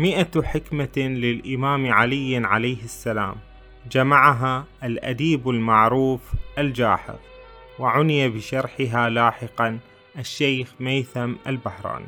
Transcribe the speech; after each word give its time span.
مئة 0.00 0.42
حكمة 0.42 0.96
للإمام 0.96 1.92
علي 1.92 2.36
عليه 2.36 2.84
السلام 2.84 3.34
جمعها 3.90 4.64
الأديب 4.84 5.48
المعروف 5.48 6.20
الجاحظ 6.58 7.18
وعني 7.78 8.28
بشرحها 8.28 9.08
لاحقا 9.08 9.78
الشيخ 10.18 10.74
ميثم 10.80 11.32
البحراني. 11.46 12.06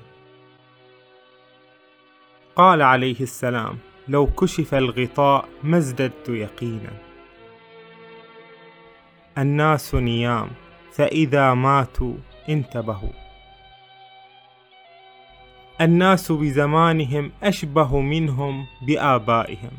قال 2.56 2.82
عليه 2.82 3.20
السلام 3.20 3.78
لو 4.08 4.26
كشف 4.26 4.74
الغطاء 4.74 5.48
ما 5.62 5.78
ازددت 5.78 6.28
يقينا. 6.28 6.92
الناس 9.38 9.94
نيام 9.94 10.50
فإذا 10.92 11.54
ماتوا 11.54 12.14
انتبهوا. 12.48 13.21
الناس 15.82 16.32
بزمانهم 16.32 17.32
أشبه 17.42 18.00
منهم 18.00 18.66
بآبائهم. 18.82 19.70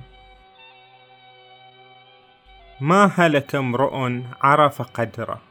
ما 2.82 3.12
هلك 3.16 3.56
امرؤ 3.56 4.22
عرف 4.42 4.82
قدره. 4.82 5.42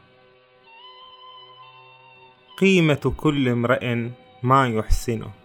قيمة 2.57 3.13
كل 3.17 3.49
امرئ 3.49 3.95
ما 4.43 4.67
يحسنه. 4.67 5.43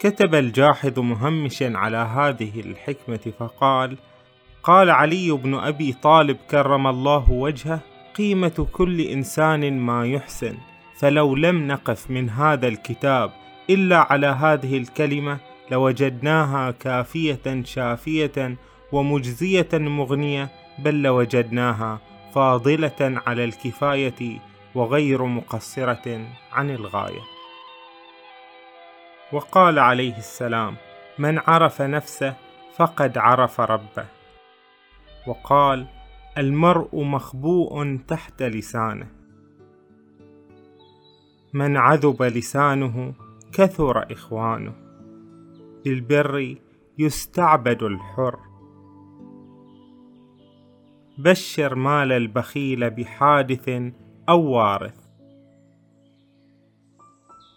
كتب 0.00 0.34
الجاحظ 0.34 0.98
مهمشا 0.98 1.72
على 1.78 1.96
هذه 1.96 2.60
الحكمة 2.60 3.32
فقال 3.38 3.96
قال 4.62 4.90
علي 4.90 5.30
بن 5.30 5.54
أبي 5.54 5.92
طالب 5.92 6.36
كرم 6.50 6.86
الله 6.86 7.30
وجهه 7.30 7.80
قيمة 8.14 8.66
كل 8.72 9.00
إنسان 9.00 9.78
ما 9.78 10.06
يحسن 10.06 10.56
فلو 10.98 11.34
لم 11.36 11.68
نقف 11.68 12.10
من 12.10 12.30
هذا 12.30 12.68
الكتاب 12.68 13.39
إلا 13.70 14.12
على 14.12 14.26
هذه 14.26 14.78
الكلمة 14.78 15.38
لوجدناها 15.70 16.70
كافية 16.70 17.62
شافية 17.64 18.56
ومجزية 18.92 19.68
مغنية 19.72 20.48
بل 20.78 21.02
لوجدناها 21.02 22.00
فاضلة 22.34 23.22
على 23.26 23.44
الكفاية 23.44 24.38
وغير 24.74 25.24
مقصرة 25.24 26.26
عن 26.52 26.70
الغاية. 26.70 27.20
وقال 29.32 29.78
عليه 29.78 30.16
السلام: 30.18 30.76
من 31.18 31.38
عرف 31.38 31.82
نفسه 31.82 32.34
فقد 32.76 33.18
عرف 33.18 33.60
ربه. 33.60 34.06
وقال: 35.26 35.86
المرء 36.38 37.02
مخبوء 37.04 37.98
تحت 38.08 38.42
لسانه. 38.42 39.06
من 41.52 41.76
عذب 41.76 42.22
لسانه 42.22 43.14
كثر 43.60 44.12
إخوانه 44.12 44.72
بالبر 45.84 46.56
يستعبد 46.98 47.82
الحر. 47.82 48.38
بشر 51.18 51.74
مال 51.74 52.12
البخيل 52.12 52.90
بحادث 52.90 53.68
أو 54.28 54.42
وارث. 54.42 54.98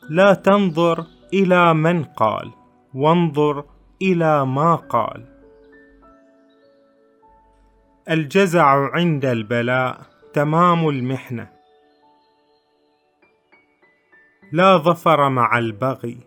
لا 0.09 0.34
تنظر 0.34 1.06
إلى 1.34 1.74
من 1.74 2.04
قال 2.04 2.52
وانظر 2.94 3.66
إلى 4.02 4.46
ما 4.46 4.76
قال. 4.76 5.26
الجزع 8.09 8.96
عند 8.96 9.26
البلاء 9.26 10.02
تمام 10.34 10.90
المحنة. 10.90 11.62
لا 14.54 14.78
ظفر 14.78 15.30
مع 15.30 15.58
البغي 15.58 16.18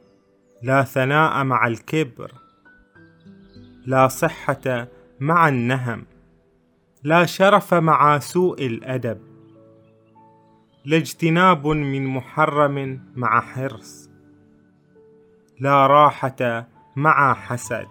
لا 0.62 0.82
ثناء 0.82 1.44
مع 1.44 1.66
الكبر 1.66 2.32
لا 3.86 4.08
صحة 4.08 4.88
مع 5.20 5.48
النهم 5.48 6.04
لا 7.02 7.26
شرف 7.26 7.74
مع 7.74 8.18
سوء 8.18 8.66
الأدب 8.66 9.18
لا 10.84 10.96
اجتناب 10.96 11.66
من 11.66 12.06
محرم 12.06 13.00
مع 13.16 13.40
حرص 13.40 14.10
لا 15.60 15.86
راحة 15.86 16.68
مع 16.96 17.34
حسد 17.34 17.86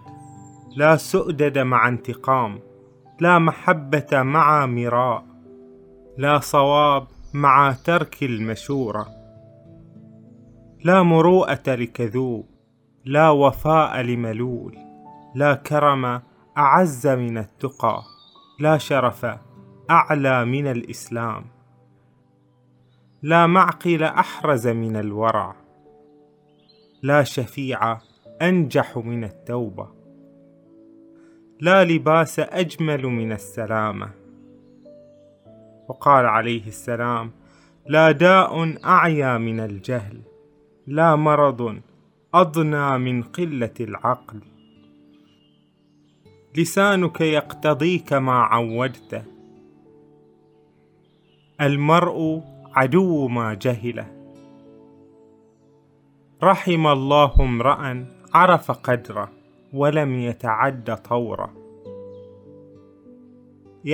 لا 0.76 0.96
سؤدد 0.96 1.58
مع 1.58 1.88
انتقام 1.88 2.60
لا 3.20 3.38
محبة 3.38 4.22
مع 4.22 4.66
مراء 4.66 5.24
لا 6.18 6.38
صواب 6.38 7.06
مع 7.34 7.72
ترك 7.72 8.22
المشورة. 8.22 9.15
لا 10.86 11.02
مروءة 11.02 11.62
لكذوب 11.66 12.46
لا 13.04 13.30
وفاء 13.30 14.00
لملول 14.00 14.78
لا 15.34 15.54
كرم 15.54 16.22
أعز 16.58 17.06
من 17.06 17.38
التقى 17.38 18.02
لا 18.60 18.78
شرف 18.78 19.26
أعلى 19.90 20.44
من 20.44 20.66
الإسلام 20.66 21.44
لا 23.22 23.46
معقل 23.46 24.02
أحرز 24.02 24.68
من 24.68 24.96
الورع 24.96 25.56
لا 27.02 27.22
شفيع 27.22 27.98
أنجح 28.42 28.96
من 28.96 29.24
التوبة 29.24 29.88
لا 31.60 31.84
لباس 31.84 32.40
أجمل 32.40 33.02
من 33.06 33.32
السلامة. 33.32 34.10
وقال 35.88 36.26
عليه 36.26 36.66
السلام 36.66 37.30
لا 37.86 38.10
داء 38.10 38.84
أعيا 38.84 39.38
من 39.38 39.60
الجهل. 39.60 40.35
لا 40.86 41.16
مرض 41.16 41.80
أضنى 42.34 42.98
من 42.98 43.22
قلة 43.22 43.74
العقل. 43.80 44.40
لسانك 46.56 47.20
يقتضيك 47.20 48.12
ما 48.12 48.32
عودته. 48.32 49.22
المرء 51.60 52.42
عدو 52.74 53.28
ما 53.28 53.54
جهله. 53.54 54.32
رحم 56.42 56.86
الله 56.86 57.32
امرأ 57.40 58.06
عرف 58.34 58.70
قدره 58.70 59.32
ولم 59.72 60.14
يتعد 60.14 60.96
طوره. 60.96 61.52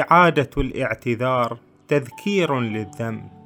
إعادة 0.00 0.50
الاعتذار 0.56 1.58
تذكير 1.88 2.60
للذنب. 2.60 3.41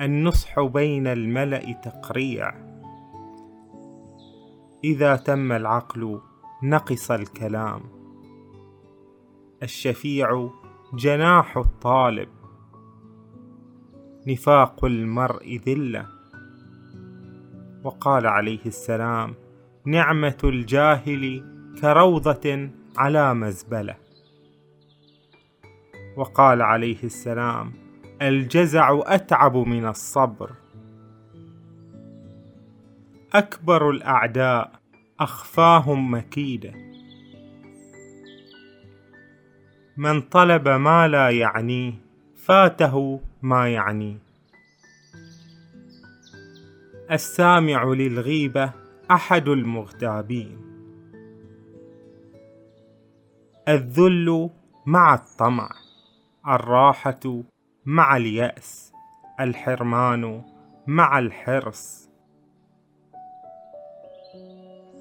النصح 0.00 0.60
بين 0.60 1.06
الملأ 1.06 1.72
تقريع. 1.72 2.54
إذا 4.84 5.16
تم 5.16 5.52
العقل 5.52 6.20
نقص 6.62 7.10
الكلام. 7.10 7.80
الشفيع 9.62 10.50
جناح 10.94 11.56
الطالب. 11.56 12.28
نفاق 14.26 14.84
المرء 14.84 15.60
ذلة. 15.66 16.06
وقال 17.84 18.26
عليه 18.26 18.66
السلام 18.66 19.34
نعمة 19.86 20.38
الجاهل 20.44 21.44
كروضة 21.80 22.70
على 22.96 23.34
مزبلة. 23.34 23.96
وقال 26.16 26.62
عليه 26.62 27.04
السلام 27.04 27.83
الجزع 28.22 29.00
أتعب 29.02 29.56
من 29.56 29.86
الصبر. 29.86 30.50
أكبر 33.34 33.90
الأعداء 33.90 34.72
أخفاهم 35.20 36.14
مكيدة. 36.14 36.72
من 39.96 40.20
طلب 40.20 40.68
ما 40.68 41.08
لا 41.08 41.30
يعنيه 41.30 41.92
فاته 42.36 43.20
ما 43.42 43.68
يعنيه. 43.68 44.18
السامع 47.10 47.84
للغيبة 47.84 48.72
أحد 49.10 49.48
المغتابين. 49.48 50.58
الذل 53.68 54.50
مع 54.86 55.14
الطمع 55.14 55.70
الراحة 56.48 57.44
مع 57.86 58.16
اليأس 58.16 58.92
الحرمان 59.40 60.42
مع 60.86 61.18
الحرص. 61.18 62.10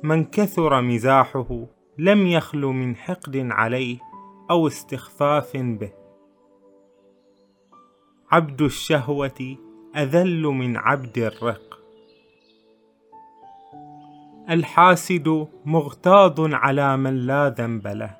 من 0.03 0.25
كثر 0.25 0.81
مزاحه 0.81 1.65
لم 1.97 2.27
يخل 2.27 2.61
من 2.61 2.95
حقد 2.95 3.47
عليه 3.51 3.99
أو 4.49 4.67
استخفاف 4.67 5.57
به. 5.57 5.91
عبد 8.31 8.61
الشهوة 8.61 9.57
أذل 9.95 10.41
من 10.43 10.77
عبد 10.77 11.17
الرق. 11.17 11.79
الحاسد 14.49 15.47
مغتاظ 15.65 16.53
على 16.53 16.97
من 16.97 17.17
لا 17.17 17.49
ذنب 17.49 17.87
له. 17.87 18.17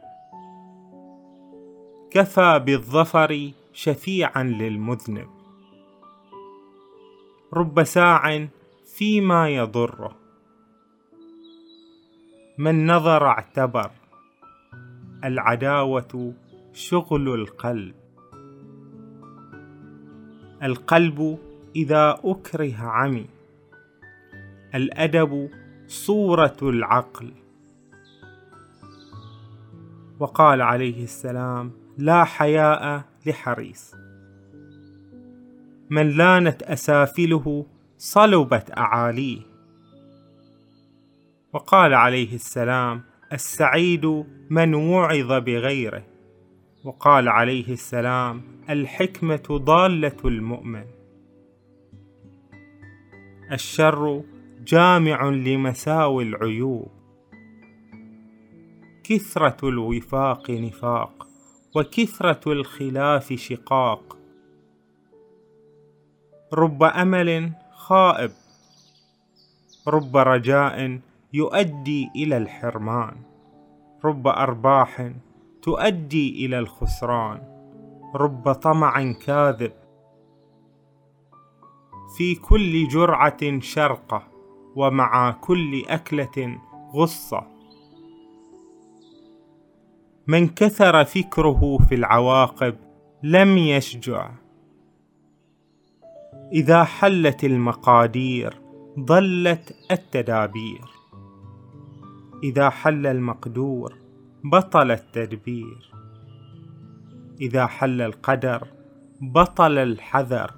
كفى 2.12 2.60
بالظفر 2.66 3.52
شفيعا 3.74 4.44
للمذنب. 4.44 5.30
رب 7.54 7.84
ساع 7.84 8.48
فيما 8.86 9.50
يضره 9.50 10.16
من 12.58 12.88
نظر 12.88 13.28
اعتبر. 13.28 13.92
العداوة 15.24 16.34
شغل 16.74 17.34
القلب. 17.34 17.96
القلب 20.64 21.40
إذا 21.76 22.20
أكره 22.24 22.76
عمي. 22.78 23.26
الأدب 24.76 25.50
صورة 25.88 26.58
العقل. 26.62 27.32
وقال 30.20 30.62
عليه 30.62 31.04
السلام 31.04 31.72
لا 31.98 32.24
حياء 32.24 33.13
لحريص. 33.26 33.96
من 35.90 36.10
لانت 36.10 36.64
أسافله 36.64 37.66
صلبت 37.98 38.78
أعاليه. 38.78 39.42
وقال 41.54 41.94
عليه 41.94 42.36
السلام 42.36 43.02
السعيد 43.34 44.26
من 44.50 44.74
وعظ 44.74 45.32
بغيره. 45.32 46.06
وقال 46.84 47.30
عليه 47.30 47.74
السلام 47.74 48.42
الحكمة 48.70 49.44
ضالة 49.52 50.18
المؤمن. 50.26 50.86
الشر 53.52 54.24
جامع 54.68 55.30
لمساوي 55.30 56.24
العيوب. 56.24 56.92
كثرة 59.04 59.70
الوفاق 59.70 60.52
نفاق. 60.52 61.28
وكثرة 61.76 62.52
الخلاف 62.52 63.34
شقاق. 63.34 64.18
رب 66.54 66.84
أمل 66.84 67.52
خائب. 67.72 68.32
رب 69.88 70.18
رجاء 70.18 71.00
يؤدي 71.34 72.10
إلى 72.16 72.38
الحرمان. 72.38 73.16
رب 74.06 74.28
أرباح 74.28 75.12
تؤدي 75.62 76.46
إلى 76.46 76.60
الخسران. 76.60 77.42
رب 78.16 78.52
طمع 78.52 79.12
كاذب. 79.12 79.72
في 82.18 82.36
كل 82.36 82.88
جرعة 82.88 83.60
شرقة 83.60 84.28
ومع 84.76 85.32
كل 85.32 85.86
أكلة 85.88 86.62
غصة. 86.94 87.53
من 90.28 90.48
كثر 90.48 91.04
فكره 91.04 91.78
في 91.90 91.96
العواقب 91.96 92.76
لم 93.24 93.58
يشجع. 93.58 94.32
إذا 96.54 96.84
حلت 96.84 97.44
المقادير 97.44 98.62
ضلت 99.00 99.76
التدابير. 99.92 100.86
إذا 102.44 102.70
حل 102.70 103.08
المقدور 103.08 103.96
بطل 104.44 104.92
التدبير. 104.92 105.92
إذا 107.42 107.66
حل 107.66 108.02
القدر 108.02 108.68
بطل 109.22 109.78
الحذر. 109.78 110.52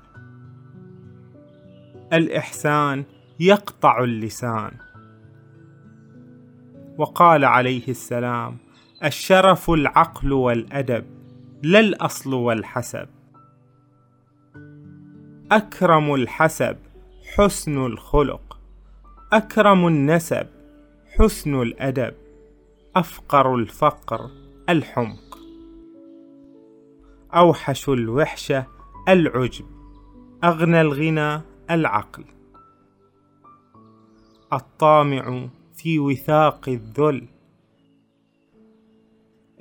الإحسان 2.14 3.04
يقطع 3.40 4.04
اللسان. 4.04 4.72
وقال 6.98 7.46
عليه 7.46 7.88
السلام 7.88 8.65
الشرف 9.04 9.70
العقل 9.70 10.34
والأدب 10.34 11.06
لا 11.64 11.80
الأصل 11.80 12.34
والحسب. 12.34 13.08
أكرم 15.52 16.14
الحسب 16.14 16.78
حسن 17.36 17.86
الخلق 17.86 18.60
أكرم 19.34 19.88
النسب 19.88 20.48
حسن 21.20 21.62
الأدب 21.62 22.14
أفقر 22.96 23.56
الفقر 23.56 24.30
الحمق. 24.70 25.40
أوحش 27.34 27.90
الوحشه 27.90 28.66
العجب 29.10 29.66
أغنى 30.44 30.82
الغنى 30.82 31.42
العقل. 31.72 32.26
الطامع 34.54 35.48
في 35.74 36.00
وثاق 36.00 36.70
الذل 36.70 37.35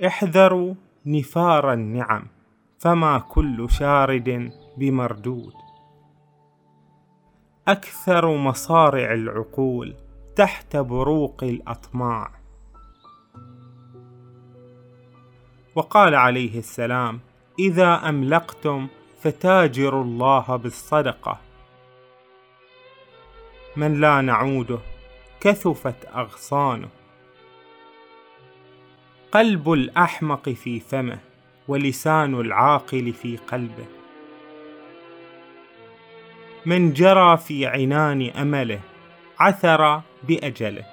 احذروا 0.03 0.73
نفار 1.05 1.73
النعم 1.73 2.27
فما 2.79 3.19
كل 3.19 3.67
شارد 3.69 4.51
بمردود. 4.77 5.53
أكثر 7.67 8.37
مصارع 8.37 9.13
العقول 9.13 9.95
تحت 10.35 10.77
بروق 10.77 11.43
الأطماع. 11.43 12.31
وقال 15.75 16.15
عليه 16.15 16.59
السلام 16.59 17.19
إذا 17.59 18.09
أملقتم 18.09 18.87
فتاجروا 19.21 20.03
الله 20.03 20.55
بالصدقة. 20.55 21.37
من 23.75 24.01
لا 24.01 24.21
نعوده 24.21 24.79
كثفت 25.39 26.05
أغصانه. 26.15 26.89
قلب 29.35 29.71
الأحمق 29.71 30.49
في 30.49 30.79
فمه 30.79 31.19
ولسان 31.67 32.39
العاقل 32.39 33.13
في 33.13 33.37
قلبه. 33.37 33.85
من 36.65 36.93
جرى 36.93 37.37
في 37.37 37.65
عنان 37.65 38.29
أمله 38.29 38.79
عثر 39.39 40.01
بأجله. 40.23 40.85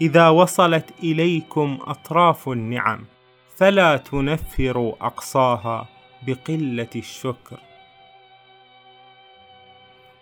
إذا 0.00 0.28
وصلت 0.28 0.90
إليكم 1.02 1.78
أطراف 1.82 2.48
النعم 2.48 3.04
فلا 3.56 3.96
تنفروا 3.96 4.94
أقصاها 5.00 5.88
بقلة 6.26 6.90
الشكر. 6.96 7.58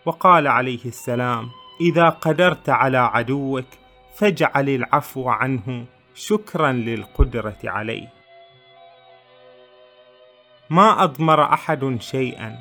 وقال 0.06 0.46
عليه 0.46 0.84
السلام 0.84 1.50
إذا 1.80 2.08
قدرت 2.08 2.68
على 2.68 2.98
عدوك 2.98 3.87
فاجعل 4.18 4.68
العفو 4.68 5.28
عنه 5.28 5.84
شكرا 6.14 6.72
للقدرة 6.72 7.58
عليه. 7.64 8.08
ما 10.70 11.04
أضمر 11.04 11.42
أحد 11.42 11.96
شيئا 12.00 12.58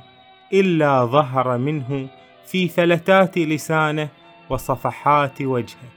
إلا 0.54 1.06
ظهر 1.06 1.58
منه 1.58 2.08
في 2.46 2.68
فلتات 2.68 3.38
لسانه 3.38 4.10
وصفحات 4.50 5.42
وجهه. 5.42 5.90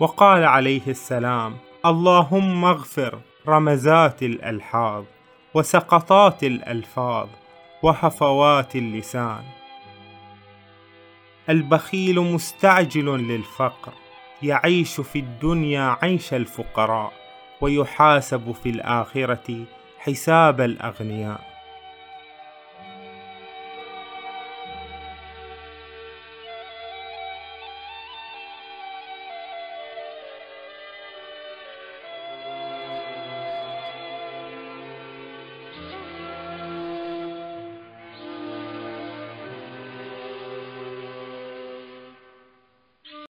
وقال 0.00 0.44
عليه 0.44 0.86
السلام 0.88 1.56
اللهم 1.86 2.64
اغفر 2.64 3.18
رمزات 3.48 4.22
الألحاظ 4.22 5.04
وسقطات 5.54 6.44
الألفاظ 6.44 7.28
وهفوات 7.82 8.76
اللسان. 8.76 9.61
البخيل 11.48 12.20
مستعجل 12.20 13.06
للفقر 13.28 13.92
يعيش 14.42 15.00
في 15.00 15.18
الدنيا 15.18 15.96
عيش 16.02 16.34
الفقراء 16.34 17.12
ويحاسب 17.60 18.52
في 18.52 18.70
الآخرة 18.70 19.64
حساب 19.98 20.60
الأغنياء. 20.60 21.51